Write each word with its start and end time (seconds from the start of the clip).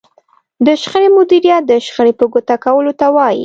د 0.65 0.67
شخړې 0.81 1.07
مديريت 1.17 1.63
د 1.67 1.71
شخړې 1.85 2.13
په 2.19 2.25
ګوته 2.33 2.55
کولو 2.65 2.91
ته 2.99 3.05
وايي. 3.15 3.39